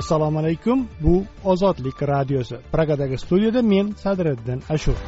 [0.00, 0.88] assalomu alaykum.
[1.00, 2.56] Bu ozodlik radiosi.
[2.72, 4.98] Pragadagi studiyada men sadriddin ashur.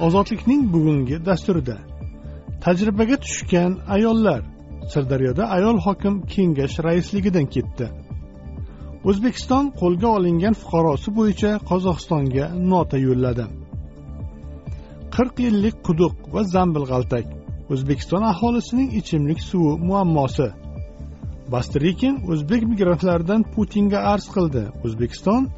[0.00, 1.76] Ozodlikning bugungi dasturida
[2.64, 4.42] tajribaga tushgan ayollar
[4.92, 7.86] sirdaryoda ayol hokim kengash raisligidan ketdi.
[9.08, 13.44] O'zbekiston qo'lga olingan fuqarosi bo'yicha qozog'istonga nota yo'lladi.
[15.14, 17.39] Qirq yillik quduq va zambil g'altak
[17.72, 20.48] o'zbekiston aholisining ichimlik suvi muammosi.
[21.52, 24.64] Bastrikin o'zbek migrantlaridan putinga arz qildi.
[24.86, 25.48] O'zbekiston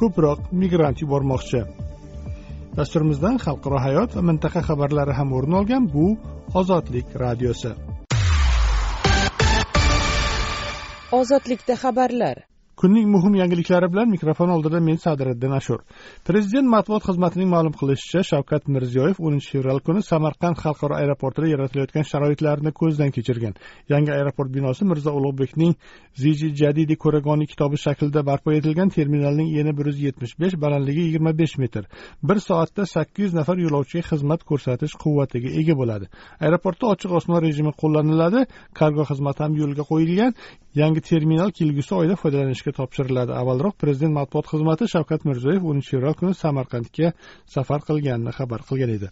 [0.00, 1.62] ko'proq migrant yubormoqchi.
[2.78, 6.06] Dasturimizdan xalqaro hayot va mintaqa xabarlari ham o'rin olgan bu
[6.60, 7.72] ozodlik radiosi.
[11.20, 12.49] Ozodlikda xabarlar.
[12.80, 15.80] Kunning muhim yangiliklari bilan mikrofon oldida men sadiriddin ashur.
[16.28, 22.72] Prezident matbuot xizmatining ma'lum qilishicha shavkat mirziyoyev o'ninchi fevral kuni samarqand xalqaro aeroportida yaratilayotgan sharoitlarni
[22.80, 23.54] ko'zdan kechirgan.
[23.92, 25.74] Yangi aeroport binosi mirzo ulug'bekning
[26.22, 31.32] ziji jadidi ko'ragoni kitobi shaklida barpo etilgan terminalning eni bir yuz yetmish besh balandligi yigirma
[31.40, 31.84] besh metr.
[32.28, 36.06] Bir soatda sakkiz yuz nafar yo'lovchiga xizmat ko'rsatish quvvatiga ega bo'ladi.
[36.46, 38.40] Aeroportda ochiq osmon rejimi qo'llaniladi.
[38.78, 40.32] Kargo xizmati ham yo'lga qo'yilgan.
[40.80, 43.32] Yangi terminal kelgusi oyda foydalanishga topshiriladi.
[43.40, 47.12] Avvalroq prezident matbuot xizmati shavkat mirziyoyev o'ninchi fevral kuni samarqandga
[47.56, 49.10] safar qilganini xabar qilgan edi.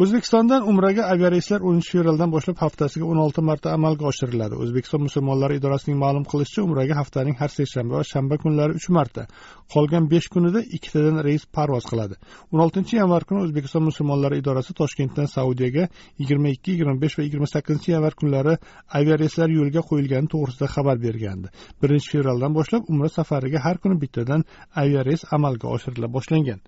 [0.00, 4.56] O'zbekistondan umraga aviareyslar o'ninchi fevraldan boshlab haftasiga o'n olti marta amalga oshiriladi.
[4.64, 9.26] O'zbekiston musulmonlari idorasining ma'lum qilishicha umraga haftaning har seshanba va shanba kunlari uch marta
[9.74, 12.16] qolgan besh kunida ikkitadan reys parvoz qiladi.
[12.52, 15.84] O'n oltinchi yanvar kuni o'zbekiston musulmonlari idorasi toshkentdan saudiyaga
[16.20, 18.56] yigirma ikki yigirma besh va yigirma sakkizinchi yanvar kunlari
[18.98, 21.52] aviareyslar yo'lga qo'yilgani to'g'risida xabar bergandi.
[21.82, 24.48] Birinchi fevraldan boshlab umra safariga har kuni bittadan
[24.84, 26.60] aviareys amalga oshirila boshlangan.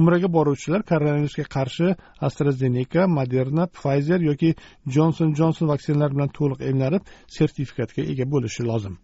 [0.00, 1.94] Umraga boruvchilar koronavirusga qarshi
[2.28, 4.54] astrazeneca moderna pfizer yoki
[4.98, 7.02] jonson jonson vaksinalari bilan to'liq emlanib
[7.38, 8.96] sertifikatga ega bo'lishi lozim.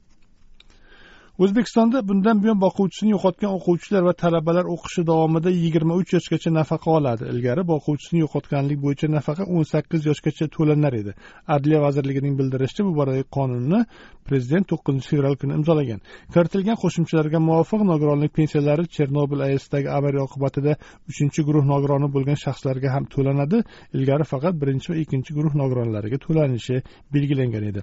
[1.39, 7.25] O'zbekistonda bundan buyon boquvchisini yo'qotgan o'quvchilar va talabalar o'qishi davomida yigirma uch yoshgacha nafaqa oladi.
[7.33, 11.13] Ilgari boquvchisini yo'qotganlik bo'yicha nafaqa o'n sakkiz yoshgacha to'lanar edi.
[11.55, 13.81] Adliya vazirligining bildirishicha bu boradagi qonunni
[14.29, 16.01] prezident to'qqizinchi fevral kuni imzolagan.
[16.35, 20.73] Kiritilgan qo'shimchalarga muvofiq nogironlik pensiyalari chernobil aesdagi avariya oqibatida
[21.11, 23.59] uchinchi guruh nogironi bo'lgan shaxslarga ham to'lanadi.
[23.97, 26.77] Ilgari faqat birinchi va ikkinchi guruh nogironlariga to'lanishi
[27.15, 27.83] belgilangan edi.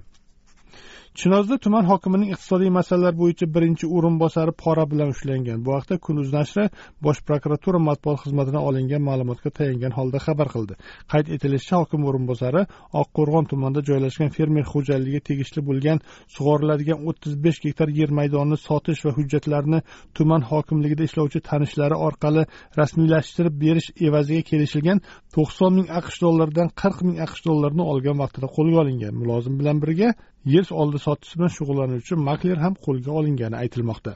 [1.14, 5.58] Chinozda tuman hokimining iqtisodiy masalalar bo'yicha birinchi o'rinbosari pora bilan ushlangan.
[5.66, 6.64] Bu haqda kunuz nashri
[7.06, 10.74] bosh prokuratura matbuot xizmatidan olingan ma'lumotga tayangan holda xabar qildi.
[11.12, 12.62] Qayd etilishicha hokim o'rinbosari
[13.02, 15.98] oqqo'rg'on tumanida joylashgan fermer xo'jaligiga tegishli bo'lgan
[16.36, 19.78] sug'oriladigan o'ttiz besh gektar yer maydonini sotish va hujjatlarni
[20.16, 22.42] tuman hokimligida ishlovchi tanishlari orqali
[22.80, 24.98] rasmiylashtirib berish evaziga kelishilgan
[25.34, 29.14] to'qson ming aqsh dollaridan qirq ming aqsh dollarini olgan vaqtida qo'lga olingan.
[29.22, 30.08] Mulozim bilan birga
[30.44, 34.14] yer oldi sotish bilan shug'ullanuvchi makler ham qo'lga olingani aytilmoqda.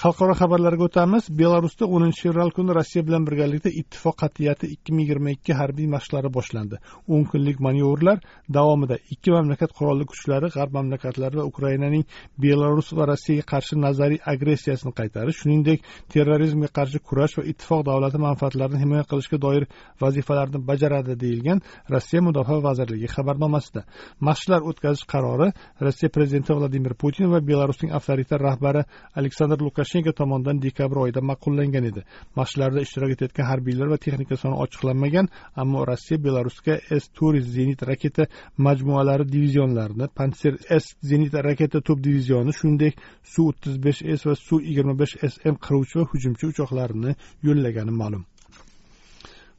[0.00, 1.26] Xalqaro xabarlarga o'tamiz.
[1.40, 6.30] Belarusda o'ninchi fevral kuni rossiya bilan birgalikda ittifoq qat'iyati ikki ming yigirma ikki harbiy mashqlari
[6.36, 6.76] boshlandi.
[7.12, 8.22] O'n kunlik manyovrlar
[8.56, 12.04] davomida ikki mamlakat qurolli kuchlari g'arb mamlakatlari va ukrainaning
[12.44, 15.84] belarus va rossiyaga qarshi nazariy agressiyasini qaytarish shuningdek
[16.14, 19.68] terrorizmga qarshi kurash va ittifoq davlati manfaatlarini himoya qilishga doir
[20.04, 21.60] vazifalarni bajaradi deyilgan
[21.94, 23.84] rossiya mudofaa vazirligi xabarnomasida.
[24.28, 25.52] Mashqlar o'tkazish qarori
[25.86, 28.82] rossiya prezidenti vladimir putin va belarusning avtoritar rahbari
[29.18, 32.02] aleksandr lukashenko lukashenko tomonidan dekabr oyida ma'qullangan edi.
[32.36, 35.28] Mashqlarda ishtirok etayotgan harbiylar va texnika soni ochiqlanmagan
[35.62, 38.26] ammo rossiya belarusga s turis zenit raketa
[38.66, 42.94] majmualari divizionlarini panser s zenit raketa to'p divizioni shuningdek
[43.32, 47.12] su o'ttiz besh s va su yigirma besh sm qiruvchi va hujumchi uchoqlarini
[47.46, 48.22] yo'llagani ma'lum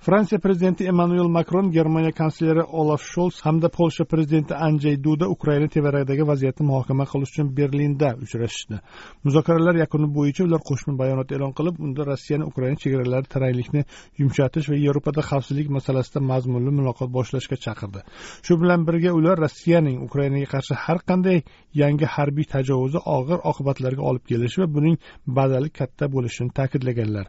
[0.01, 6.25] fransiya prezidenti emmanuel makron germaniya kansleri olaf shols hamda polsha prezidenti anjey duda ukraina tevaragidagi
[6.31, 8.79] vaziyatni muhokama qilish uchun berlinda uchrashishdi.
[9.25, 13.85] Muzokaralar yakuni bo'yicha ular qo'shma bayonot e'lon qilib unda rossiyani ukraina chegaralari taranglikni
[14.21, 18.01] yumshatish va yevropada xavfsizlik masalasida mazmunli muloqot boshlashga chaqirdi.
[18.45, 21.39] Shu bilan birga ular rossiyaning ukrainaga qarshi har qanday
[21.83, 24.97] yangi harbiy tajovuzi og'ir oqibatlarga olib kelishi va buning
[25.37, 27.27] badali katta bo'lishini ta'kidlaganlar.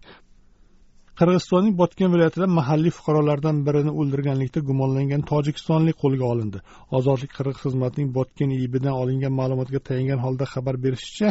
[1.21, 6.59] Qirg'izistonning botken viloyatida mahalliy fuqarolardan birini o'ldirganlikda gumonlangan tojikistonlik qo'lga olindi.
[6.99, 11.29] Ozodlik qirg'iz xizmatining botken ibidan olingan ma'lumotga tayangan holda xabar berishicha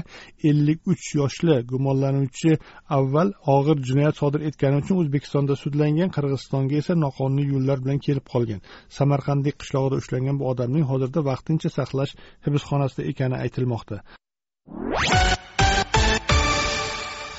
[0.49, 2.51] ellik uch yoshli gumonlanuvchi
[2.97, 8.61] avval og'ir jinoyat sodir etgani uchun o'zbekistonda sudlangan qirg'izistonga esa noqonuniy yo'llar bilan kelib qolgan.
[8.97, 12.13] Samarqandlik qishlog'ida ushlangan bu odamning hozirda vaqtincha saqlash
[12.45, 13.97] hibsxonasida ekani aytilmoqda.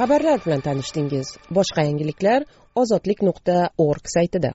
[0.03, 1.29] Xabarlar bilan tanishdingiz.
[1.57, 2.43] Boshqa yangiliklar
[2.83, 4.51] ozodlik nuqta org saytida.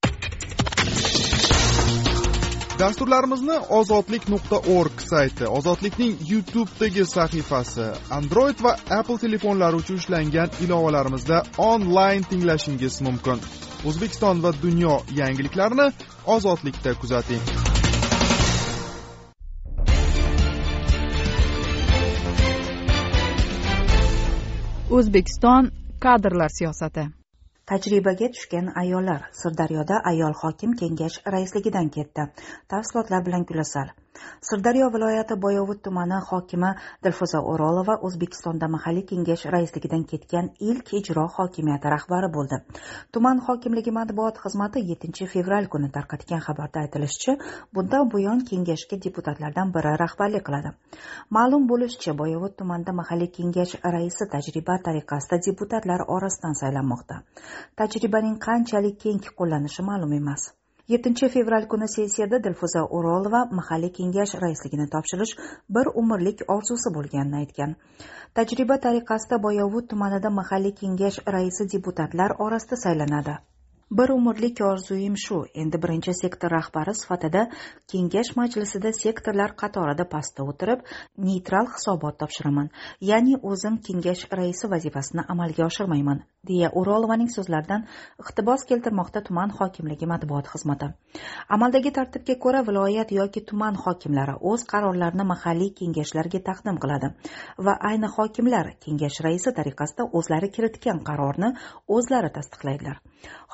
[2.80, 7.88] Dasturlarimizni ozodlik nuqta org sayti ozodlikning youtubedagi sahifasi
[8.20, 11.42] android va apple telefonlari uchun ishlangan ilovalarimizda
[11.72, 13.40] onlayn tinglashingiz mumkin.
[13.88, 15.88] O'zbekiston va dunyo yangiliklarini
[16.38, 17.44] ozodlikda kuzating.
[24.95, 27.04] O'zbekiston kadrlar siyosati.
[27.69, 32.28] Tajribaga tushgan ayollar sirdaryoda ayol hokim kengash raisligidan ketdi.
[32.74, 33.89] Tafsilotlar bilan gulasal
[34.50, 36.72] sirdaryo viloyati boyovut tumani hokimi
[37.04, 42.60] dilfuza o'rolova o'zbekistonda mahalliy kengash raisligidan ketgan ilk ijro hokimiyati rahbari bo'ldi.
[43.14, 47.38] Tuman hokimligi matbuot xizmati yettinchi fevral kuni tarqatgan xabarda aytilishicha
[47.74, 50.74] bundan buyon kengashga deputatlardan biri rahbarlik qiladi.
[51.38, 57.24] Ma'lum bo'lishicha boyovut tumanida mahalliy kengash raisi tajriba tariqasida deputatlar orasidan saylanmoqda.
[57.81, 60.52] Tajribaning qanchalik keng qo'llanishi ma'lum emas.
[60.92, 65.34] Yettinchi fevral kuni sessiyada dilfuza o'rolova mahalliy kengash raisligini topshirish
[65.78, 67.75] bir umrlik orzusi bo'lganini aytgan.
[68.39, 73.38] Tajriba tariqasida boyovut tumanida mahalliy kengash raisi deputatlar orasida saylanadi.
[73.92, 75.45] Bir umrlik orzuim shu.
[75.54, 77.48] Endi birinchi sektor rahbari sifatida
[77.92, 80.84] kengash majlisida sektorlar qatorida pastda o'tirib
[81.18, 82.69] neytral hisobot topshiraman.
[83.01, 87.86] Ya'ni o'zim kengash raisi vazifasini amalga oshirmayman deya o'rolovaning so'zlaridan
[88.24, 90.92] iqtibos keltirmoqda tuman hokimligi matbuot xizmati.
[91.56, 97.13] Amaldagi tartibga ko'ra viloyat yoki tuman hokimlari o'z qarorlarini mahalliy kengashlarga taqdim qiladi
[97.69, 101.54] va ayni hokimlar kengash raisi tariqasida o'zlari kiritgan qarorni
[102.00, 102.98] o'zlari tasdiqlaydilar.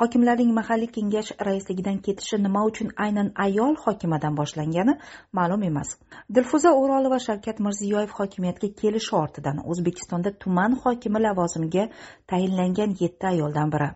[0.02, 4.94] Hokim hokimlarning mahalliy kengash raisligidan ketishi nima uchun aynan ayol hokimadan boshlangani
[5.40, 5.90] ma'lum emas.
[6.36, 11.90] Dilfuza o'rolova shavkat mirziyoyev hokimiyatga kelishi ortidan o'zbekistonda tuman hokimi lavozimiga
[12.28, 13.90] tayinlangan yetti ayoldan biri.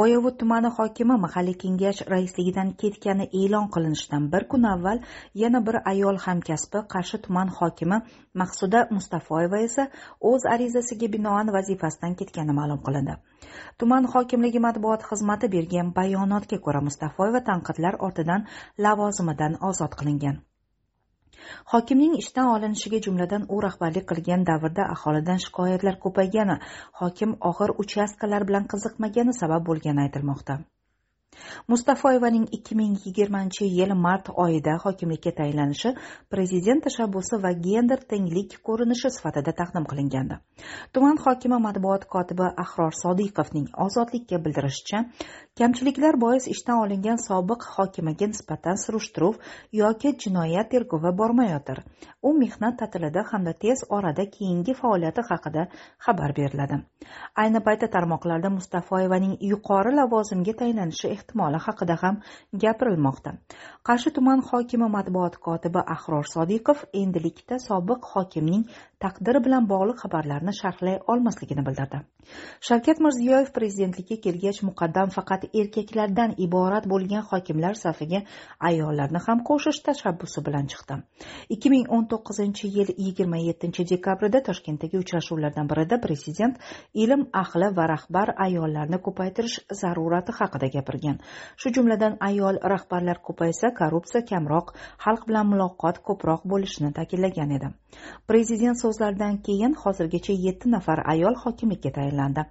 [0.00, 4.98] Boyovut tumani hokimi mahalliy kengash raisligidan ketgani e'lon qilinishidan bir kun avval
[5.42, 7.98] yana bir ayol hamkasbi qarshi tuman hokimi
[8.42, 9.88] maqsuda mustafoyeva esa
[10.32, 13.16] o'z arizasiga binoan vazifasidan ketgani ma'lum qilindi.
[13.78, 18.46] Tuman hokimligi matbuot xizmati bergan bayonotga ko'ra mustafoyeva tanqidlar ortidan
[18.86, 20.38] lavozimidan ozod qilingan.
[21.74, 26.58] Hokimning ishdan olinishiga jumladan u rahbarlik qilgan davrda aholidan shikoyatlar ko'paygani
[27.02, 30.60] hokim og'ir uchastkalar bilan qiziqmagani sabab bo'lgani aytilmoqda.
[31.68, 35.92] Mustafoyevaning ikki ming yigirmanchi yil mart oyida hokimlikka tayinlanishi
[36.30, 40.38] prezident tashabbusi va gender tenglik ko'rinishi sifatida taqdim qilingandi.
[40.92, 45.04] Tuman hokimi matbuot kotibi ahror sodiqovning ozodlikka bildirishicha
[45.58, 49.38] kamchiliklar bois ishdan olingan sobiq hokimaga nisbatan surishtiruv
[49.82, 51.82] yoki jinoyat tergovi bormayotir.
[52.22, 55.66] U mehnat ta'tilida hamda tez orada keyingi faoliyati haqida
[56.06, 56.82] xabar beriladi.
[57.36, 62.20] Ayni paytda tarmoqlarda mustafoyevaning yuqori lavozimga tayinlanishi ehtimoli haqida ham
[62.64, 63.34] gapirilmoqda.
[63.90, 68.64] Qarshi tuman hokimi matbuot kotibi ahror sodiqov endilikda sobiq hokimning
[69.04, 72.00] taqdiri bilan bog'liq xabarlarni sharhlay olmasligini bildirdi.
[72.68, 78.20] Shavkat mirziyoyev prezidentlikka kelgach muqaddam faqat erkaklardan iborat bo'lgan hokimlar safiga
[78.70, 81.00] ayollarni ham qo'shish tashabbusi bilan chiqdi.
[81.54, 86.58] ikki ming o'n to'qqizinchi yil yigirma yettinchi dekabrda toshkentdagi uchrashuvlardan birida prezident
[87.04, 91.18] ilm ahli va rahbar ayollarni ko'paytirish zarurati haqida gapirgan.
[91.60, 94.74] Shu jumladan ayol rahbarlar ko'paysa korrupsiya kamroq
[95.04, 97.68] xalq bilan muloqot ko'proq bo'lishini ta'kidlagan edi.
[98.30, 102.42] Prezident so'zlaridan keyin hozirgacha yetti nafar ayol hokimlikka tayinlandi.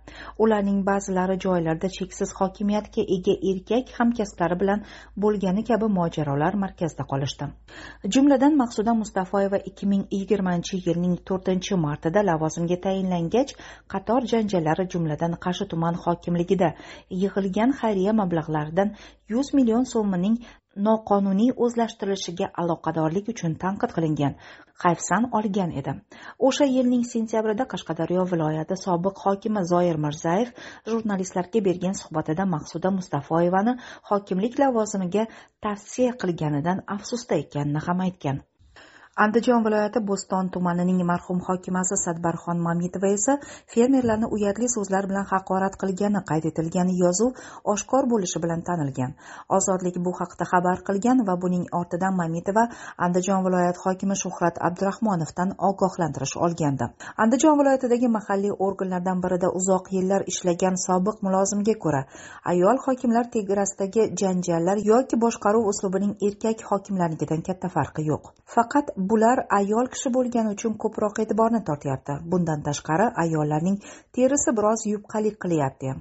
[0.44, 4.84] Ularning ba'zilari joylarda cheksiz hokimiyatga ega erkak hamkasblari bilan
[5.24, 7.50] bo'lgani kabi mojarolar markazida qolishdi.
[8.16, 13.54] Jumladan maqsuda mustafoyeva ikki ming yigirmanchi yilning to'rtinchi martida lavozimga tayinlangach
[13.94, 16.74] qator janjallar jumladan qarshi tuman hokimligida
[17.24, 18.96] yig'ilgan xayriya mablag'laridan
[19.34, 20.40] yuz million so'mning
[20.88, 24.36] noqonuniy o'zlashtirilishiga aloqadorlik uchun tanqid qilingan
[24.84, 25.94] hayfsan olgan edi.
[26.50, 30.54] O'sha yilning sentyabrida qashqadaryo viloyati sobiq hokimi zoir mirzayev
[30.92, 33.78] jurnalistlarga bergan suhbatida maqsuda mustafoyevani
[34.12, 35.26] hokimlik lavozimiga
[35.68, 38.46] tavsiya qilganidan afsusda ekanini ham aytgan.
[39.24, 43.34] Andijon viloyati bo'ston tumanining marhum hokimasi sadbarxon mamitova esa
[43.74, 47.42] fermerlarni uyatli so'zlar bilan haqorat qilgani qayd etilgan yozuv
[47.74, 49.12] oshkor bo'lishi bilan tanilgan.
[49.58, 52.64] Ozodlik bu haqda xabar qilgan va buning ortidan mamitova
[53.08, 56.88] andijon viloyati hokimi shuhrat abdurahmonovdan ogohlantirish olgandi.
[57.26, 62.02] Andijon viloyatidagi mahalliy organlardan birida uzoq yillar ishlagan sobiq mulozimga ko'ra
[62.54, 68.34] ayol hokimlar tegrasidagi janjallar yoki boshqaruv uslubining erkak hokimlarnikidan katta farqi yo'q.
[68.56, 72.16] Faqat bular ayol kishi bo'lgani uchun ko'proq e'tiborni tortyapti.
[72.32, 73.78] Bundan tashqari ayollarning
[74.18, 75.94] terisi biroz yupqalik qilyapti.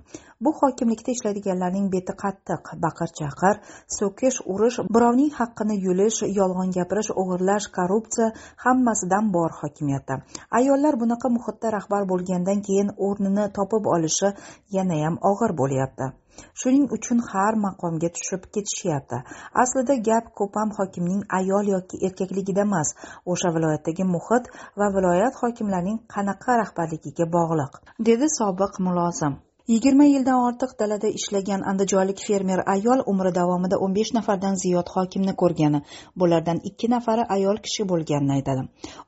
[0.44, 2.70] Bu hokimlikda ishlaydiganlarning beti qattiq.
[2.84, 3.60] Baqir chaqir
[3.98, 8.28] so'kish urish birovning haqqini yulish yolg'on gapirish o'g'irlash korrupsiya
[8.66, 10.20] hammasidan bor hokimiyatda.
[10.60, 14.34] Ayollar bunaqa muhitda rahbar bo'lgandan keyin o'rnini topib olishi
[14.78, 16.12] yanayam og'ir bo'lyapti.
[16.60, 19.18] Shuning uchun har maqomga tushib ketishyapti.
[19.64, 22.94] Aslida gap ko'pam hokimning ayol yoki erkakligida emas
[23.34, 24.52] o'sha viloyatdagi muhit
[24.82, 29.36] va viloyat hokimlarining qanaqa rahbarligiga bog'liq dedi sobiq mulozim.
[29.68, 35.34] Yigirma yildan ortiq dalada ishlagan andijonlik fermer ayol umri davomida o'n besh nafardan ziyod hokimni
[35.42, 35.80] ko'rgani.
[36.22, 38.62] Bulardan ikki nafari ayol kishi bo'lganini aytadi.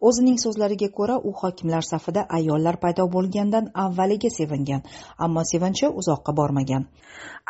[0.09, 4.85] O'zining so'zlariga ko'ra u hokimlar safida ayollar paydo bo'lgandan avvaliga sevingan
[5.29, 6.85] ammo sevinchi uzoqqa bormagan.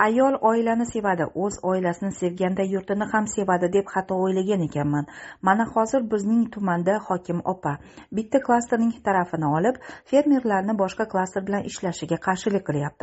[0.07, 5.11] Ayol oilani sevadi o'z oilasini sevganda yurtini ham sevadi deb xato o'ylagan ekanman.
[5.49, 7.75] Mana hozir bizning tumanda hokim opa.
[8.17, 9.77] Bitta klasterning tarafini olib
[10.11, 13.00] fermerlarni boshqa klaster bilan ishlashiga qarshilik qilyapti.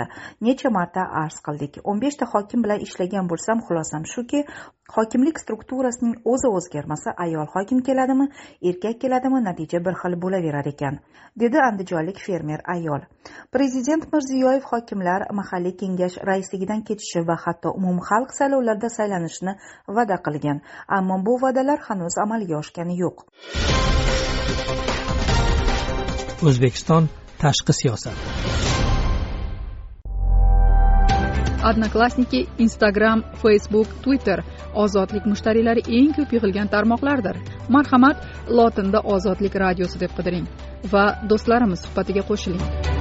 [0.48, 1.80] Necha marta arz qildik.
[1.90, 4.44] O'n beshta hokim bilan ishlagan bo'lsam xulosam shuki
[4.96, 8.28] hokimlik strukturasining o'zi o'zgarmasa ayol hokim keladimi
[8.72, 11.00] erkak keladimi natija bir xil bo'laverar ekan
[11.44, 13.02] dedi andijonlik fermer ayol.
[13.52, 19.54] Prezident mirziyoyev hokimlar mahalliy kengash raisligidan ketishi va hatto umumxalq saylovlarida saylanishni
[20.00, 20.64] va'da qilgan
[21.00, 23.26] ammo bu va'dalar hanuz amalga oshgani yo'q.
[26.48, 27.10] O'zbekiston
[27.42, 28.47] tashqi siyosat.
[31.70, 34.44] Odnoklassniki instagram facebook twitter.
[34.84, 37.42] Ozodlik mushtariylari eng ko'p yig'ilgan tarmoqlardir.
[37.70, 38.28] Marhamat
[38.60, 40.46] lotinda ozodlik radiosi deb qidiring
[40.94, 42.97] va do'stlarimiz suhbatiga qo'shiling.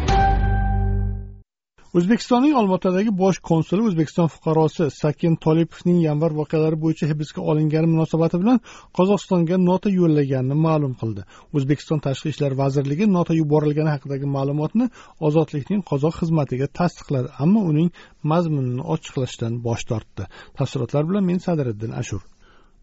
[1.96, 8.60] O'zbekistonning olmaotadagi bosh konsuli o'zbekiston fuqarosi sakin tolipovning yanvar voqealari bo'yicha hibsga olingani munosabati bilan
[8.98, 11.24] qozog'istonga nota yo'llaganini ma'lum qildi.
[11.56, 14.90] O'zbekiston tashqi ishlar vazirligi nota yuborilgani haqidagi ma'lumotni
[15.30, 17.90] ozodlikning qozoq xizmatiga tasdiqladi ammo uning
[18.32, 20.32] mazmunini ochiqlashdan bosh tortdi.
[20.58, 22.22] Tafsilotlar bilan men sadiriddin ashur.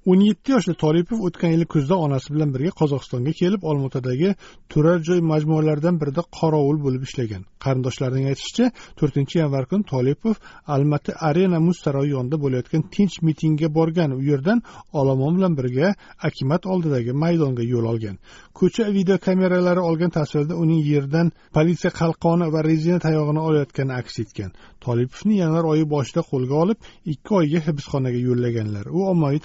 [0.04, 4.34] O'n yetti yoshli tolipov o'tgan yili kuzda onasi bilan birga qozog'istonga kelib olmaotadagi
[4.74, 7.46] turar joy majmualaridan birida qorovul bo'lib ishlagan.
[7.64, 8.66] Qarindoshlarining aytishicha
[9.00, 10.36] to'rtinchi yanvar kuni tolipov
[10.76, 14.60] almaty arena muz saroyi yonida bo'layotgan tinch mitingga borgan u yerdan
[15.00, 15.94] olomon bilan birga
[16.30, 18.20] akimat oldidagi maydonga yo'l olgan.
[18.60, 24.52] Ko'cha videokameralari olgan tasvirda uning yerdan politsiya qalqoni va rezina tayog'ini olayotgani aks etgan.
[24.86, 26.80] Tolipovni yanvar oyi boshida qo'lga olib
[27.14, 28.86] ikki oyga hibsxonaga yo'llaganlar.
[28.98, 29.42] U ommaviy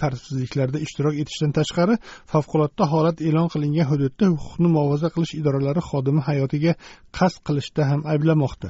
[0.49, 1.95] tartibsizliklarda ishtirok etishdan tashqari
[2.33, 6.73] favqulodda holat e'lon qilingan hududda huquqni muhofaza qilish idoralari xodimi hayotiga
[7.19, 8.69] qasd qilishda ham ayblamoqda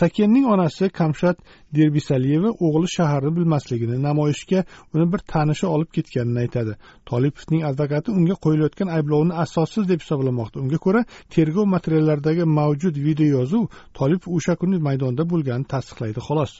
[0.00, 1.36] sakenning onasi kamshat
[1.76, 4.60] derbisaliyeva o'g'li shaharni bilmasligini namoyishga
[4.94, 6.72] uni bir tanishi olib ketganini aytadi.
[7.10, 10.56] Tolipovning advokati unga qo'yilayotgan ayblovni asossiz deb hisoblamoqda.
[10.64, 11.00] Unga ko'ra
[11.34, 13.62] tergov materiallaridagi mavjud videoyozuv
[13.98, 16.52] tolipov o'sha kuni maydonda bo'lganini tasdiqlaydi xolos.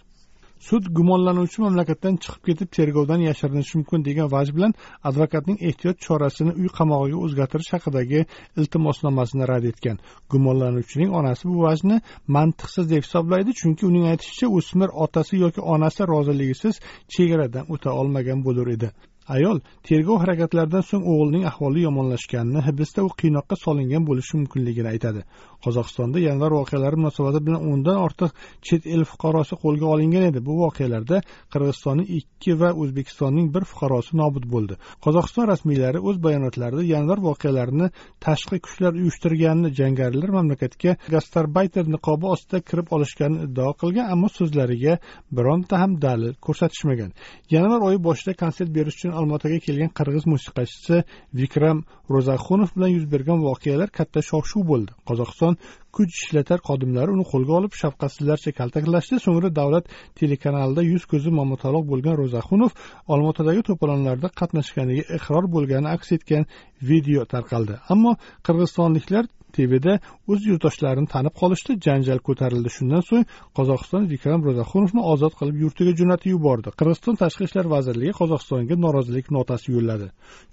[0.66, 4.72] Sud gumonlanuvchi mamlakatdan chiqib ketib tergovdan yashirinishi mumkin degan vaj bilan
[5.10, 8.24] advokatning ehtiyot chorasini uy qamog'iga o'zgartirish haqidagi
[8.60, 10.00] iltimosnomasini rad etgan.
[10.32, 12.00] Gumonlanuvchining onasi bu vajni
[12.36, 16.80] mantiqsiz deb hisoblaydi chunki uning aytishicha o'smir otasi yoki onasi roziligisiz
[17.16, 18.90] chegaradan o'ta olmagan bo'lur edi.
[19.36, 19.58] Ayol
[19.88, 25.20] tergov harakatlaridan so'ng o'g'lining ahvoli yomonlashganini hibsda u qiynoqqa solingan bo'lishi mumkinligini aytadi.
[25.64, 28.30] Qozog'istonda yanvar voqealari munosabati bilan o'ndan ortiq
[28.66, 30.40] chet el fuqarosi qo'lga olingan edi.
[30.48, 31.20] Bu voqealarda
[31.52, 34.74] qirg'izistonning ikki va o'zbekistonning bir fuqarosi nobud bo'ldi.
[35.04, 37.90] Qozog'iston rasmiylari o'z bayonotlarida yanvar voqealarini
[38.26, 44.94] tashqi kuchlar uyushtirganini jangarilar mamlakatga gastarbayter niqobi ostida kirib olishganini iddao qilgan ammo so'zlariga
[45.36, 47.10] bironta ham dalil ko'rsatishmagan.
[47.54, 50.96] Yanvar oyi boshida konsert berish uchun olmaotaga kelgan qirg'iz musiqachisi
[51.40, 51.78] vikram
[52.14, 54.92] ro'zaxunov bilan yuz bergan voqealar katta shov shuv bo'ldi.
[55.08, 55.54] Qozog'iston
[55.96, 59.16] kuch ishlatar xodimlari uni qo'lga olib shafqatsizlarcha kaltaklashdi.
[59.26, 59.84] So'ngra davlat
[60.20, 62.70] telekanalida yuz ko'zi momotaloq bo'lgan ro'zaxunov
[63.12, 66.44] olmaotadagi to'polonlarda qatnashganiga iqror bo'lgani aks etgan
[66.90, 67.74] video tarqaldi.
[67.92, 68.12] Ammo
[68.46, 69.24] qirg'izistonliklar
[69.56, 69.94] tvda
[70.30, 71.78] o'z yurtdoshlarini tanib qolishdi.
[71.86, 72.70] Janjal ko'tarildi.
[72.76, 73.24] Shundan so'ng
[73.58, 76.68] qozog'iston vikram ro'zaxunovni ozod qilib yurtiga jo'natib yubordi.
[76.78, 80.06] Qirg'iziston tashqi ishlar vazirligi qozog'istonga norozilik notasi yo'lladi.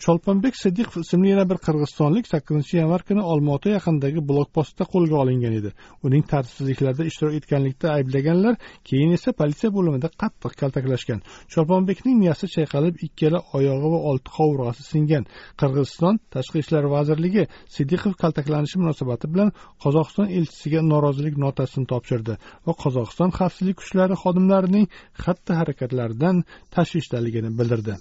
[0.04, 5.72] Cholponbek siddiqov ismli yana bir qirg'izistonlik sakkizinchi yanvar kuni olmaota yaqinidagi blokpostda qo'lga olingan edi.
[6.08, 8.56] Uning tartibsizliklarda ishtirok etganlikda ayblaganlar
[8.90, 11.20] keyin esa politsiya bo'limida qattiq kaltaklashgan.
[11.54, 15.24] Cholponbekning miyasi chayqalib ikkala oyog'i va olti qovurg'asi singan.
[15.62, 17.44] Qirg'iziston tashqi ishlar vazirligi
[17.76, 19.52] siddiqov kaltaklanishi munosabati bilan
[19.84, 24.86] qozog'iston elchisiga norozilik notasini topshirdi va qozog'iston xavfsizlik kuchlari xodimlarining
[25.24, 26.44] xatti harakatlaridan
[26.76, 27.98] tashvishdaligini bildirdi.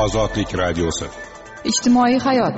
[0.00, 1.06] Ozodlik radiosi.
[1.70, 2.56] Ijtimoiy hayot.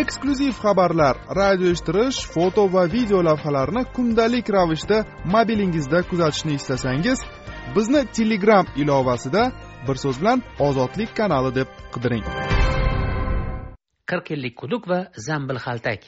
[0.00, 4.98] Eksklyuziv xabarlar radio eshittirish foto va video lavhalarni kundalik ravishda
[5.34, 7.24] mobilingizda kuzatishni istasangiz
[7.76, 9.42] bizni telegram ilovasida
[9.88, 12.24] bir so'z bilan ozodlik kanali deb qidiring.
[14.10, 16.00] Qirq yillik quduq va zambil xaltak.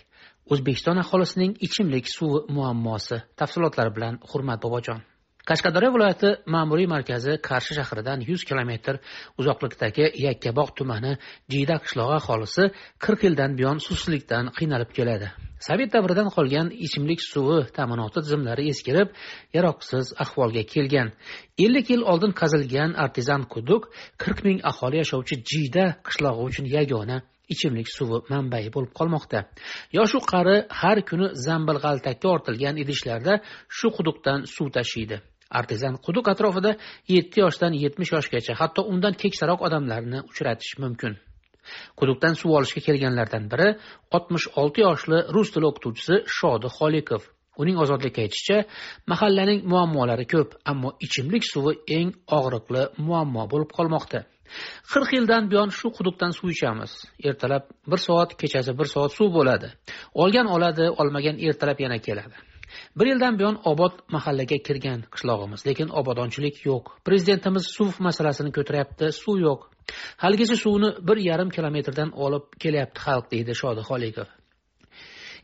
[0.53, 5.01] O'zbekiston aholisining ichimlik suvi muammosi tafsilotlari bilan hurmat bobojon.
[5.49, 8.95] Qashqadaryo viloyati ma'muriy markazi qarshi shahridan yuz kilometr
[9.41, 11.13] uzoqlikdagi yakkabog' tumani
[11.53, 12.65] jiyda qishlog'i aholisi
[13.05, 15.29] qirq yildan buyon suvsizlikdan qiynalib keladi.
[15.67, 19.09] Sovet davridan qolgan ichimlik suvi ta'minoti tizimlari eskirib
[19.57, 21.09] yaroqsiz ahvolga kelgan.
[21.65, 23.83] Ellik yil oldin qazilgan artizan quduq
[24.23, 27.19] qirq ming aholi yashovchi jiyda qishlog'i uchun yagona
[27.55, 29.41] ichimlik suvi manbai bo'lib qolmoqda.
[29.99, 33.35] Yoshu qari har kuni zambil g'altakka ortilgan idishlarda
[33.79, 35.17] shu quduqdan suv tashiydi.
[35.59, 36.73] Artezan quduq atrofida
[37.15, 41.19] yetti yoshdan yetmish yoshgacha hatto undan keksaroq odamlarni uchratish mumkin.
[41.99, 43.69] Quduqdan suv olishga kelganlardan biri
[44.17, 47.23] oltmish olti yoshli rus tili o'qituvchisi shodi xolikov
[47.63, 48.59] uning ozodlikka aytishicha
[49.13, 54.21] mahallaning muammolari ko'p ammo ichimlik suvi eng og'riqli muammo bo'lib qolmoqda.
[54.93, 56.93] Qirq yildan buyon shu quduqdan suv ichamiz.
[57.29, 59.69] Ertalab bir soat kechasi bir soat suv bo'ladi.
[60.23, 62.37] Olgan oladi olmagan ertalab yana keladi.
[62.99, 66.85] Bir yildan buyon obod mahallaga kirgan qishlog'imiz lekin obodonchilik yo'q.
[67.07, 69.61] Prezidentimiz suv masalasini ko'taryapti suv yo'q.
[70.23, 74.29] Haligacha suvni bir yarim kilometrdan olib kelyapti xalq deydi shodi xolikov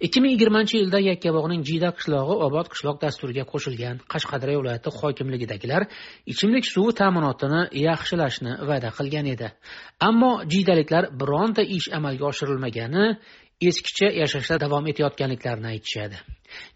[0.01, 5.83] ikki ming yigirmanchi yilda yakkabog'ning jiyda qishlog'i obod qishloq dasturiga qo'shilgan qashqadaryo viloyati hokimligidagilar
[6.33, 9.49] ichimlik suvi ta'minotini yaxshilashni va'da qilgan edi.
[10.09, 13.05] Ammo jiydaliklar bironta ish amalga oshirilmagani
[13.69, 16.17] eskicha yashashda davom etayotganliklarini aytishadi.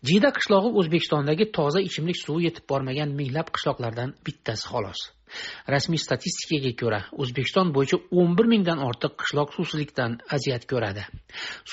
[0.08, 5.00] Jiyda qishlog'i o'zbekistondagi toza ichimlik suvi yetib bormagan minglab qishloqlardan bittasi xolos.
[5.74, 11.06] Rasmiy statistikaga ko'ra o'zbekiston bo'yicha o'n bir mingdan ortiq qishloq suvsizlikdan aziyat ko'radi.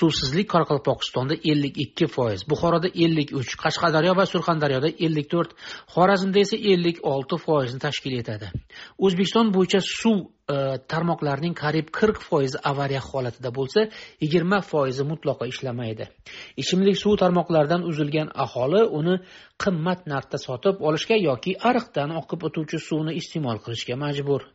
[0.00, 5.54] Suvsizlik qoraqalpog'istonda ellik ikki foiz buxoroda ellik uch qashqadaryo va surxondaryoda ellik to'rt
[5.94, 8.50] xorazmda esa ellik olti foizni tashkil etadi.
[9.04, 10.54] O'zbekiston bo'yicha suv E,
[10.92, 13.82] tarmoqlarning qariyb qirq foizi avariya holatida bo'lsa
[14.24, 16.06] yigirma foizi mutlaqo ishlamaydi.
[16.62, 19.16] Ichimlik suv tarmoqlaridan uzilgan aholi uni
[19.64, 24.46] qimmat narxda sotib olishga yoki ariqdan oqib o'tuvchi suvni iste'mol qilishga majbur.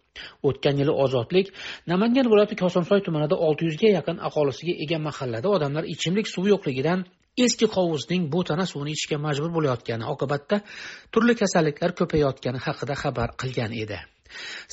[0.49, 1.51] O'tgan yili ozodlik
[1.91, 7.05] namangan viloyati kosonsoy tumanida olti yuzga yaqin aholisiga ega mahallada odamlar ichimlik suvi yo'qligidan
[7.45, 10.61] eski qovuzning bo'tana suvini ichishga majbur bo'layotgani oqibatda
[11.13, 14.01] turli kasalliklar ko'payayotgani haqida xabar qilgan edi.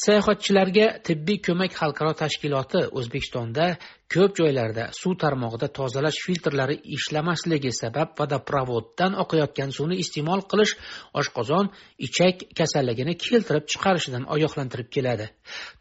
[0.05, 3.66] Sayohatchilarga tibbiy ko'mak xalqaro tashkiloti o'zbekistonda
[4.11, 10.73] ko'p joylarda suv tarmog'ida tozalash filtrlari ishlamasligi sabab vodoprovoddan oqayotgan suvni iste'mol qilish
[11.20, 11.70] oshqozon
[12.07, 15.27] ichak kasalligini keltirib chiqarishidan ogohlantirib keladi.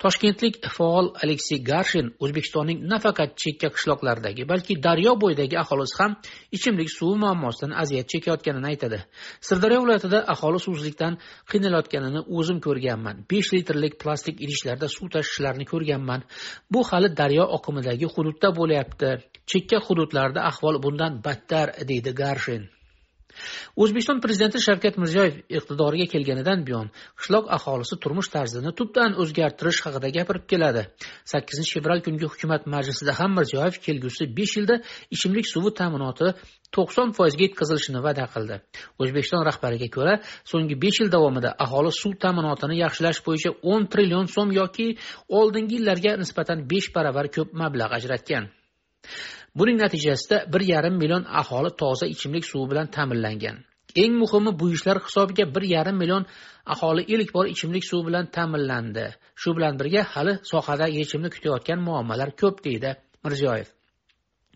[0.04, 6.12] Toshkentlik faol aleksey garshin o'zbekistonning nafaqat chekka qishloqlaridagi balki daryo bo'yidagi aholisi ham
[6.58, 9.00] ichimlik suvi muammosidan aziyat chekayotganini aytadi.
[9.48, 11.18] Sirdaryo viloyatida aholi suvsizlikdan
[11.52, 13.26] qiynalayotganini o'zim ko'rganman.
[13.32, 16.22] Besh litrlik plastik idishlarda suv tashishlarini ko'rganman.
[16.74, 19.12] Bu hali daryo oqimidagi hududda bo'lyapti.
[19.52, 22.68] Chekka hududlarda ahvol bundan battar deydi garshin.
[23.82, 26.88] O'zbekiston prezidenti shavkat mirziyoyev iqtidoriga kelganidan buyon
[27.20, 30.84] qishloq aholisi turmush tarzini tubdan o'zgartirish haqida gapirib keladi.
[31.32, 34.76] Sakkizinchi fevral kungi hukumat majlisida ham mirziyoyev kelgusi besh yilda
[35.16, 36.28] ichimlik suvi ta'minoti
[36.76, 38.56] to'qson foizga yetkazilishini va'da qildi.
[39.02, 40.14] O'zbekiston rahbariga ko'ra
[40.52, 44.88] so'nggi besh yil davomida aholi suv ta'minotini yaxshilash bo'yicha o'n trillion so'm yoki
[45.40, 48.44] oldingi yillarga nisbatan besh baravar ko'p mablag' ajratgan.
[49.56, 53.58] Buning natijasida bir yarim million aholi toza ichimlik suvi bilan ta'minlangan.
[53.96, 56.26] Eng muhimi bu ishlar hisobiga bir yarim million
[56.66, 59.06] aholi ilk bor ichimlik suvi bilan ta'minlandi.
[59.42, 63.79] Shu bilan birga hali sohada yechimni kutayotgan muammolar ko'p deydi mirziyoyev.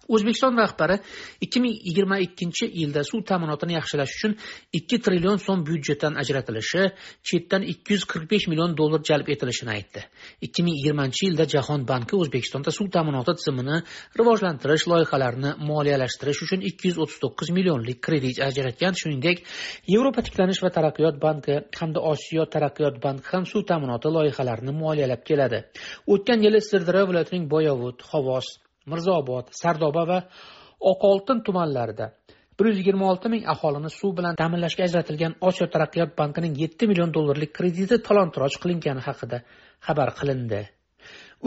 [0.09, 0.99] O'zbekiston rahbari
[1.41, 4.35] ikki ming yigirma ikkinchi yilda suv ta'minotini yaxshilash uchun
[4.79, 6.83] ikki trillion so'm byudjetdan ajratilishi
[7.29, 10.01] chetdan ikki yuz qirq besh million dollar jalb etilishini aytdi.
[10.45, 13.77] ikki ming yigirmanchi yilda jahon banki o'zbekistonda suv ta'minoti tizimini
[14.19, 18.93] rivojlantirish loyihalarini moliyalashtirish uchun ikki yuz o'ttiz to'qqiz millionlik kredit ajratgan.
[19.01, 19.37] Shuningdek
[19.93, 25.59] yevropa tiklanish va taraqqiyot banki hamda osiyo taraqqiyot banki ham suv ta'minoti loyihalarini moliyalab keladi.
[26.13, 28.47] O'tgan yili sirdaryo viloyatining boyovut xovos
[28.91, 30.19] mirzoobod sardoba va
[30.91, 32.05] oqoltin tumanlarida
[32.59, 37.13] bir yuz yigirma olti ming aholini suv bilan ta'minlashga ajratilgan osiyo taraqqiyot bankining yetti million
[37.17, 39.37] dollarlik krediti talon toroj qilingani haqida
[39.87, 40.61] xabar qilindi.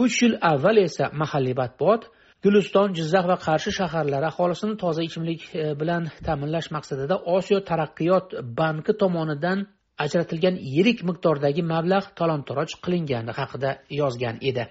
[0.03, 2.03] Uch yil avval esa mahalliy matbuot
[2.43, 8.27] guliston jizzax va qarshi shaharlari aholisini toza ichimlik e, bilan ta'minlash maqsadida osiyo taraqqiyot
[8.61, 9.59] banki tomonidan
[10.05, 13.69] ajratilgan yirik miqdordagi mablag' talon toroj qilingani haqida
[14.01, 14.63] yozgan edi.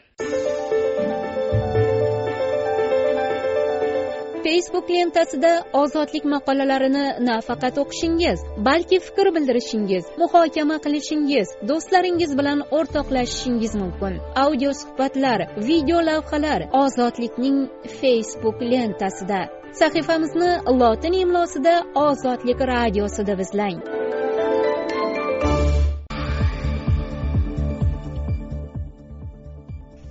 [4.57, 8.39] Facebook lentasida ozodlik maqolalarini nafaqat o'qishingiz
[8.69, 14.15] balki fikr bildirishingiz muhokama qilishingiz do'stlaringiz bilan o'rtoqlashishingiz mumkin.
[14.45, 17.59] Audio suhbatlar video lavhalar ozodlikning
[18.01, 19.41] facebook lentasida
[19.81, 21.75] sahifamizni lotin imlosida
[22.07, 23.79] ozodlik radiosi deb izlang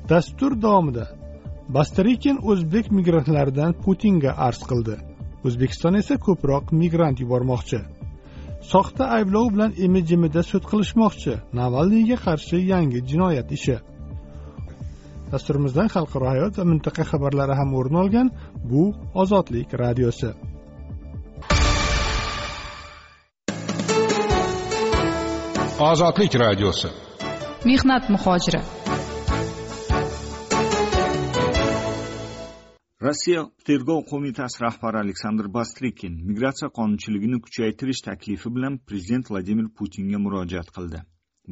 [0.09, 1.24] dastur davomida
[1.69, 4.95] bastarikin o'zbek migrantlaridan putinga arz qildi.
[5.45, 7.79] O'zbekiston esa ko'proq migrant yubormoqchi.
[8.71, 11.33] Soxta ayblov bilan imi jimida sud qilishmoqchi.
[11.59, 13.77] Navalniyga qarshi yangi jinoyat ishi.
[15.31, 18.27] Dasturimizdan xalqaro hayot va mintaqa xabarlari ham o'rin olgan
[18.69, 18.83] bu
[19.21, 20.31] ozodlik radiosi.
[25.91, 26.89] Ozodlik radiosi.
[27.69, 28.61] Mehnat muhojiri
[33.05, 40.69] rossiya tergov qo'mitasi rahbari aleksandr bastrikin migratsiya qonunchiligini kuchaytirish taklifi bilan prezident vladimir putinga murojaat
[40.77, 41.01] qildi.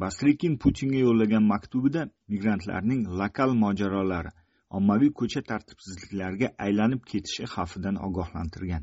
[0.04, 4.32] Bastrikin putinga yo'llagan maktubida migrantlarning lokal mojarolari
[4.78, 8.82] ommaviy ko'cha tartibsizliklariga aylanib ketishi xavfidan ogohlantirgan.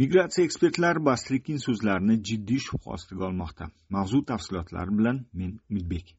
[0.00, 3.72] Migratsiya ekspertlari bastrikin so'zlarini jiddiy shubha ostiga olmoqda.
[3.96, 6.16] Mavzu tafsilotlari bilan men umidbek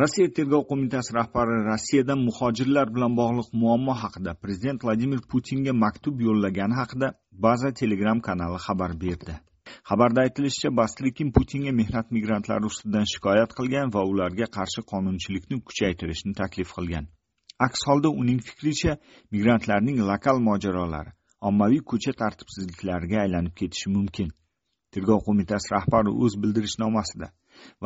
[0.00, 6.74] rossiya tergov qo'mitasi rahbari rossiyadan muhojirlar bilan bog'liq muammo haqida prezident vladimir putinga maktub yo'llagani
[6.80, 7.08] haqida
[7.46, 9.34] baza telegram kanali xabar berdi.
[9.88, 16.70] Xabarda aytilishicha bastrikin putinga mehnat migrantlari ustidan shikoyat qilgan va ularga qarshi qonunchilikni kuchaytirishni taklif
[16.76, 17.04] qilgan.
[17.66, 18.92] Aks holda uning fikricha
[19.32, 21.12] migrantlarning lokal mojarolari
[21.48, 24.28] ommaviy ko'cha tartibsizliklariga aylanib ketishi mumkin.
[24.94, 27.26] Tergov qo'mitasi rahbari o'z bildirishnomasida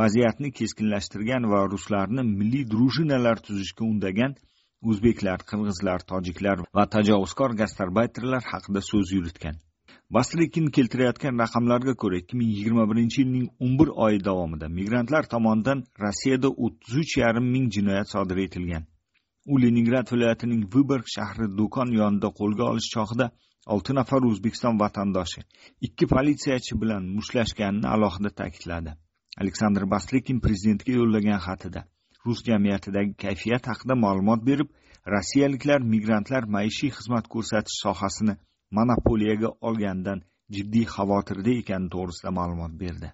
[0.00, 4.36] vaziyatni keskinlashtirgan va ruslarni milliy drujinalar tuzishga undagan
[4.90, 9.56] o'zbeklar qirg'izlar tojiklar va tajovuzkor gastarbayterlar haqida so'z yuritgan.
[10.16, 15.82] Basrikin keltirayotgan raqamlarga ko'ra ikki ming yigirma birinchi yilning o'n bir oyi davomida migrantlar tomonidan
[16.04, 18.86] rossiyada o'ttiz uch yarim ming jinoyat sodir etilgan.
[19.52, 23.26] U leningrad viloyatining viborg shahri do'kon yonida qo'lga olish chog'ida
[23.74, 25.44] olti nafar o'zbekiston vatandoshi
[25.88, 28.96] ikki politsiyachi bilan mushtlashganini alohida ta'kidladi.
[29.40, 31.80] Aleksandr baslikin prezidentga yo'llagan xatida
[32.26, 34.68] rus jamiyatidagi kayfiyat haqida ma'lumot berib
[35.14, 38.34] rossiyaliklar migrantlar maishiy xizmat ko'rsatish sohasini
[38.78, 40.20] monopoliyaga olganidan
[40.56, 43.08] jiddiy xavotirda ekani to'g'risida ma'lumot berdi.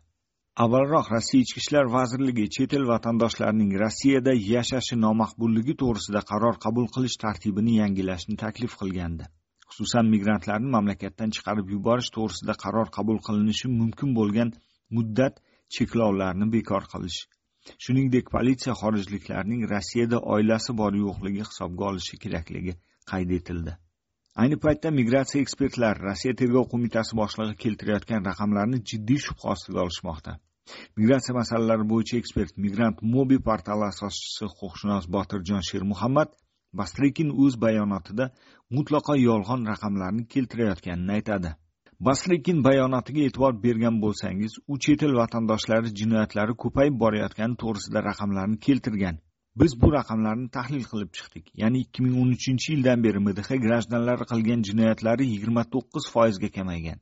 [0.65, 7.17] Avvalroq rossiya ichki ishlar vazirligi chet el vatandoshlarining rossiyada yashashi nomaqbulligi to'g'risida qaror qabul qilish
[7.25, 9.25] tartibini yangilashni taklif qilgandi.
[9.71, 14.55] Xususan migrantlarni mamlakatdan chiqarib yuborish to'g'risida qaror qabul qilinishi mumkin bo'lgan
[14.97, 15.43] muddat
[15.77, 17.21] cheklovlarni bekor qilish.
[17.85, 22.75] Shuningdek politsiya xorijliklarning rossiyada oilasi bor yo'qligi hisobga olishi kerakligi
[23.11, 23.77] qayd etildi.
[24.43, 30.37] Ayni paytda migratsiya ekspertlari rossiya tergov qo'mitasi boshlig'i keltirayotgan raqamlarni jiddiy shubha ostiga olishmoqda.
[30.99, 36.33] Migratsiya masalalari bo'yicha ekspert migrant mobi portali asoschisi huquqshunos botirjon shermuhammad
[36.81, 38.31] bastrikin o'z bayonotida
[38.77, 41.51] mutlaqo yolg'on raqamlarni keltirayotganini aytadi.
[42.01, 49.17] Basrikin bayonotiga e'tibor bergan bo'lsangiz u chet el vatandoshlari jinoyatlari ko'payib borayotgani to'g'risida raqamlarni keltirgan.
[49.61, 51.45] Biz bu raqamlarni tahlil qilib chiqdik.
[51.63, 56.99] Ya'ni ikki ming o'n uchinchi yildan beri mdh grajdanlari qilgan jinoyatlari yigirma to'qqiz foizga kamaygan.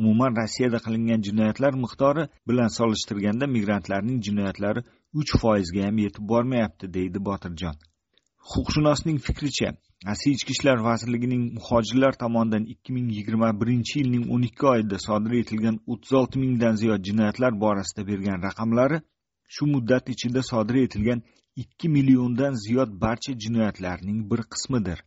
[0.00, 4.80] Umuman rossiyada qilingan jinoyatlar miqdori bilan solishtirganda migrantlarning jinoyatlari
[5.20, 7.76] uch foizga ham yetib bormayapti deydi botirjon.
[8.50, 9.70] Huquqshunosning fikricha
[10.06, 15.32] rossiya ichki ishlar vazirligining muhojirlar tomonidan ikki ming yigirma birinchi yilning o'n ikki oyida sodir
[15.42, 18.98] etilgan o'ttiz olti mingdan ziyod jinoyatlar borasida bergan raqamlari
[19.54, 21.22] shu muddat ichida sodir etilgan
[21.62, 24.98] ikki milliondan ziyod barcha jinoyatlarning bir qismidir.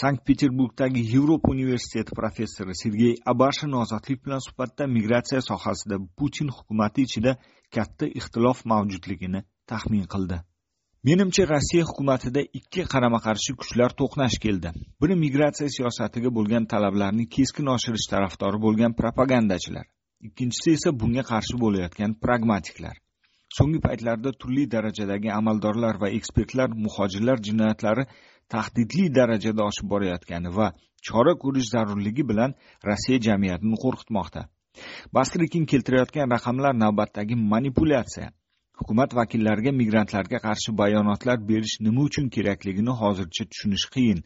[0.00, 7.36] Sankt peterburgdagi yevropa universiteti professori sergey abashin ozodlik bilan suhbatda migratsiya sohasida putin hukumati ichida
[7.74, 10.40] katta ixtilof mavjudligini taxmin qildi.
[11.04, 14.70] Menimcha rossiya hukumatida ikki qarama qarshi kuchlar to'qnash keldi.
[15.00, 19.84] Biri migratsiya siyosatiga bo'lgan talablarni keskin oshirish tarafdori bo'lgan propagandachilar.
[20.28, 22.94] Ikkinchisi esa bunga qarshi bo'layotgan pragmatiklar.
[23.56, 28.04] So'nggi paytlarda turli darajadagi amaldorlar va ekspertlar muhojirlar jinoyatlari
[28.54, 30.70] tahdidli darajada oshib borayotgani va
[31.08, 32.56] chora ko'rish zarurligi bilan
[32.88, 34.46] rossiya jamiyatini qo'rqitmoqda.
[35.16, 38.30] Basrikin keltirayotgan raqamlar navbatdagi manipulyatsiya.
[38.78, 44.20] Hukumat vakillariga migrantlarga qarshi bayonotlar berish nima uchun kerakligini hozircha tushunish qiyin.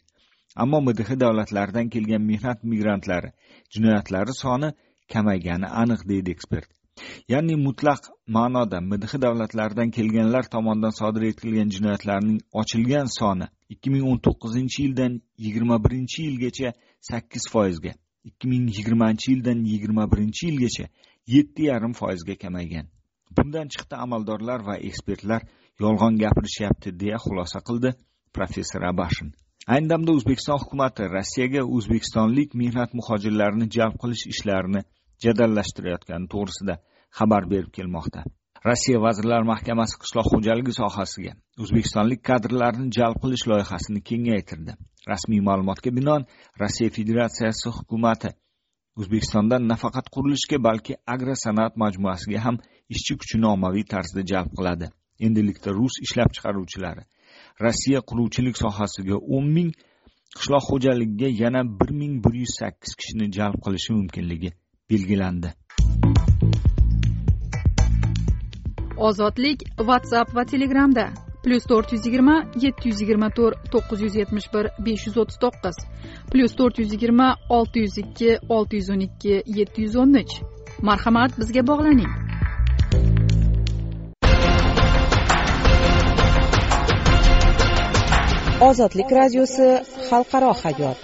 [0.63, 3.31] Ammo mdh davlatlaridan kelgan mehnat migrantlari
[3.75, 4.69] jinoyatlari soni
[5.13, 6.69] kamaygani aniq deydi ekspert.
[7.33, 8.03] Ya'ni mutlaq
[8.37, 15.23] ma'noda mdh davlatlaridan kelganlar tomonidan sodir etilgan jinoyatlarning ochilgan soni ikki ming o'n to'qqizinchi yildan
[15.45, 16.77] yigirma birinchi yilgacha
[17.11, 17.93] sakkiz foizga
[18.31, 20.87] ikki ming yigirmanchi yildan yigirma birinchi yilgacha
[21.35, 22.87] yetti yarim foizga kamaygan
[23.37, 25.43] bundan chiqdi amaldorlar va ekspertlar
[25.85, 27.91] yolg'on gapirishyapti deya xulosa qildi
[28.37, 29.29] professor abashin.
[29.75, 34.83] Ayni damda o'zbekiston hukumati rossiyaga o'zbekistonlik mehnat muhojirlarini jalb qilish ishlarini
[35.25, 36.75] jadallashtirayotgani to'g'risida
[37.19, 38.23] xabar berib kelmoqda.
[38.69, 44.73] Rossiya vazirlar mahkamasi qishloq xo'jaligi sohasiga o'zbekistonlik kadrlarni jalb qilish loyihasini kengaytirdi.
[45.13, 46.27] Rasmiy ma'lumotga binoan
[46.63, 48.31] rossiya federatsiyasi hukumati
[49.01, 52.57] o'zbekistondan nafaqat qurilishga balki agrosanoat majmuasiga ham
[52.95, 54.87] ishchi kuchini ommaviy tarzda jalb qiladi.
[55.27, 57.03] Endilikda rus ishlab chiqaruvchilari
[57.61, 59.71] rossiya quruvchilik sohasiga o'n ming
[60.39, 64.51] qishloq xo'jaligiga yana bir ming bir yuz sakkiz kishini jalb qilishi mumkinligi
[64.91, 65.49] belgilandi.
[69.09, 71.07] Ozodlik whatsapp va telegramda
[71.45, 75.39] plyus to'rt yuz yigirma yetti yuz yigirma to'rt to'qqiz yuz yetmish bir besh yuz o'ttiz
[75.45, 75.77] to'qqiz.
[76.33, 80.41] Plyus to'rt yuz yigirma olti yuz ikki olti yuz o'n ikki yetti yuz o'n uch.
[80.89, 82.28] Marhamat bizga bog'laning.
[88.67, 89.67] Ozodlik radiosi
[90.09, 90.99] xalqaro hayot.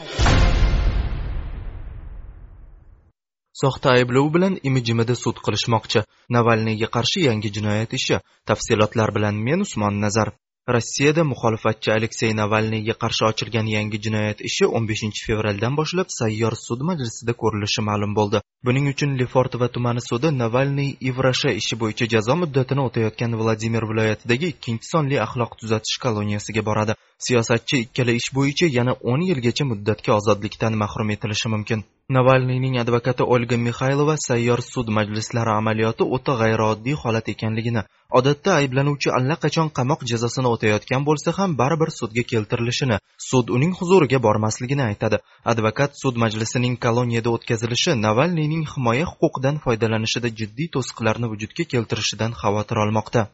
[3.63, 6.03] Soxta ayblov bilan imijimida sud qilishmoqchi.
[6.37, 8.19] Navalniyga qarshi yangi jinoyat ishi.
[8.51, 10.41] Tafsilotlar bilan men usmon nazarov
[10.73, 17.33] rossiyada muxolifatchi aleksey navalniyga qarshi ochilgan yangi jinoyat ishi 15 fevraldan boshlab sayyor sud majlisida
[17.43, 18.41] ko'rilishi ma'lum bo'ldi.
[18.67, 24.91] Buning uchun lefortova tumani sudi navalniy ivrasha ishi bo'yicha jazo muddatini o'tayotgan vladimir viloyatidagi ikkinchi
[24.95, 26.97] sonli axloq tuzatish koloniyasiga boradi.
[27.27, 31.85] Siyosatchi ikkala ish bo'yicha yana 10 yilgacha muddatga ozodlikdan mahrum etilishi mumkin.
[32.17, 37.83] Navalniyning advokati olga mixaylova sayyor sud majlislari amaliyoti o'ta g'ayrioddiy holat ekanligini
[38.19, 44.85] odatda ayblanuvchi allaqachon qamoq jazosini o'tayotgan bo'lsa ham baribir sudga keltirilishini sud uning huzuriga bormasligini
[44.91, 45.19] aytadi.
[45.53, 53.25] Advokat sud majlisining koloniyada o'tkazilishi navalniyning himoya huquqidan foydalanishida jiddiy to'siqlarni vujudga keltirishidan xavotir olmoqda.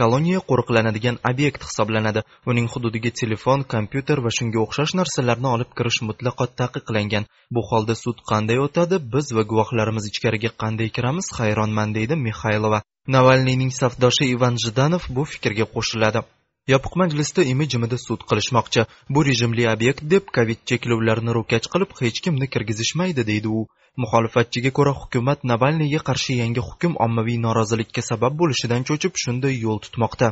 [0.00, 2.20] Koloniya qo'riqlanadigan obyekt hisoblanadi.
[2.50, 7.28] Uning hududiga telefon kompyuter va shunga o'xshash narsalarni olib kirish mutlaqo taqiqlangan.
[7.54, 8.96] Bu holda sud qanday o'tadi?
[9.14, 11.26] Biz va guvohlarimiz ichkariga qanday kiramiz?
[11.38, 12.82] Hayronman deydi mixaylova
[13.16, 16.20] navalniyning safdoshi ivan jdanov bu fikrga qo'shiladi.
[16.72, 18.82] Yopiq majlisda imijimida sud qilishmoqchi.
[19.14, 23.60] Bu rejimli obyekt deb covid cheklovlarini ro'kach qilib hech kimni kirgizishmaydi deydi u.
[24.02, 30.28] Muxolifatchiga ko'ra hukumat navalniyga qarshi yangi hukm ommaviy norozilikka sabab bo'lishidan cho'chib shunday yo'l tutmoqda.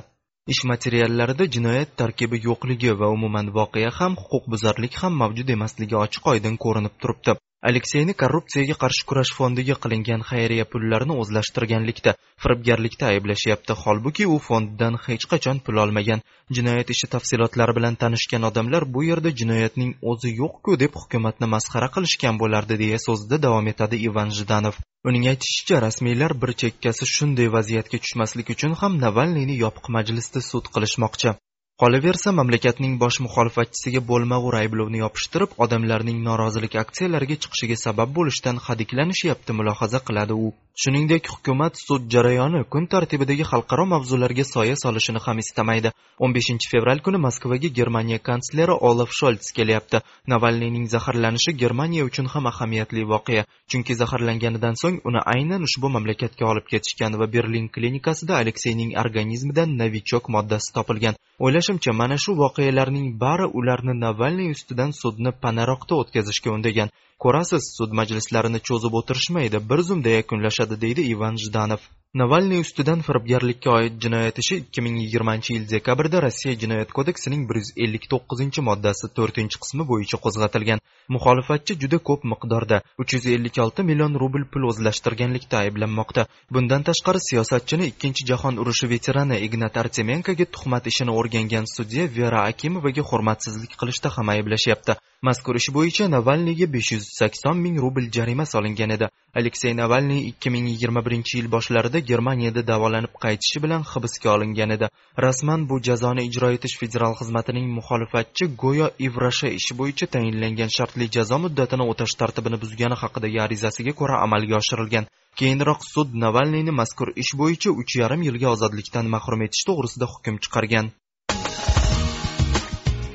[0.53, 6.61] Ish materiallarida jinoyat tarkibi yo'qligi va umuman voqea ham huquqbuzarlik ham mavjud emasligi ochiq oydin
[6.65, 7.33] ko'rinib turibdi.
[7.69, 13.77] Alekseyni korrupsiyaga qarshi kurash fondiga qilingan xayriya pullarini o'zlashtirganlikda firibgarlikda ayblashyapti.
[13.83, 16.25] Holbuki u fonddan hech qachon pul olmagan.
[16.57, 22.43] Jinoyat ishi tafsilotlari bilan tanishgan odamlar bu yerda jinoyatning o'zi yo'q-ku deb hukumatni masxara qilishgan
[22.43, 24.77] bo'lardi deya so'zida davom etadi ivan Jidanov.
[25.09, 31.35] uning aytishicha rasmiylar bir chekkasi shunday vaziyatga tushmaslik uchun ham navalniyni yopiq majlisda sud qilishmoqchi.
[31.83, 40.01] Qolaversa mamlakatning bosh muxolifatchisiga bo'lmag'ur ayblovni yopishtirib odamlarning norozilik aksiyalariga chiqishiga sabab bo'lishdan hadiklanishyapti mulohaza
[40.11, 40.49] qiladi u.
[40.83, 45.91] shuningdek hukumat sud jarayoni kun tartibidagi xalqaro mavzularga soya solishini ham istamaydi.
[46.25, 49.99] 15 fevral kuni moskvaga germaniya kansleri olaf sholts kelyapti.
[50.33, 56.67] Navalniyning zaharlanishi germaniya uchun ham ahamiyatli voqea chunki zaharlanganidan so'ng uni aynan ushbu mamlakatga olib
[56.73, 61.15] ketishgan va berlin klinikasida alekseyning organizmidan novichok moddasi topilgan.
[61.45, 66.89] O'ylashimcha mana shu voqealarning bari ularni navalniy ustidan sudni panaroqda o'tkazishga undagan.
[67.25, 71.87] Ko'rasiz sud majlislarini cho'zib o'tirishmaydi bir zumda yakunlashadi deydi ivan jdanov
[72.21, 77.59] navalniy ustidan firibgarlikka oid jinoyat ishi ikki ming yigirmanchi yil dekabrda rossiya jinoyat kodeksining bir
[77.61, 80.83] yuz ellik to'qqizinchi moddasi to'rtinchi qismi bo'yicha qo'zg'atilgan.
[81.15, 86.27] Muxolifatchi juda ko'p miqdorda uch yuz ellik olti million rubl pul o'zlashtirganlikda ayblanmoqda.
[86.55, 93.05] Bundan tashqari siyosatchini ikkinchi jahon urushi veterani ignat artemenkoga tuhmat ishini o'rgangan sudya vera akimovaga
[93.11, 94.99] hurmatsizlik qilishda ham ayblashyapti.
[95.23, 99.09] Mazkur ish bo'yicha navalniyga besh yuz sakson ming rubl jarima solingan edi.
[99.39, 104.91] Aleksey navalniy ikki ming yigirma birinchi yil boshlarida germaniyada davolanib qaytishi bilan hibsga olingan edi.
[105.25, 111.39] Rasman bu jazoni ijro etish federal xizmatining muxolifatchi go'yo ivrasha ishi bo'yicha tayinlangan shartli jazo
[111.45, 115.09] muddatini o'tash tartibini buzgani haqidagi arizasiga ko'ra amalga oshirilgan.
[115.39, 120.95] Keyinroq sud navalniyni mazkur ish bo'yicha uch yarim yilga ozodlikdan mahrum etish to'g'risida hukm chiqargan.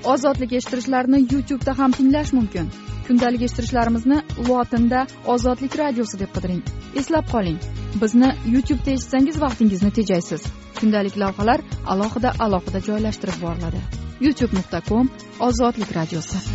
[0.04, 2.70] Ozodlik eshittirishlarini youtubeda ham tinglash mumkin.
[3.08, 6.64] Kundalik eshittirishlarimizni lotinda ozodlik radiosi deb qidiring.
[7.02, 7.60] Eslab qoling.
[8.02, 10.48] Bizni youtubeda eshitsangiz vaqtingizni tejaysiz.
[10.80, 13.82] Kundalik lavhalar alohida alohida joylashtirib boriladi.
[14.26, 15.10] Youtube nuqta com
[15.50, 16.46] ozodlik radiosi.